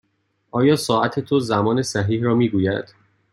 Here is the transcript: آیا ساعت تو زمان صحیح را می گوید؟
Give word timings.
آیا 0.51 0.75
ساعت 0.75 1.19
تو 1.19 1.39
زمان 1.39 1.81
صحیح 1.83 2.23
را 2.23 2.35
می 2.35 2.49
گوید؟ 2.49 2.93